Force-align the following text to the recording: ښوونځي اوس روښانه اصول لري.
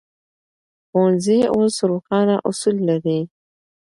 ښوونځي 0.87 1.39
اوس 1.55 1.75
روښانه 1.89 2.35
اصول 2.49 2.77
لري. 2.89 3.19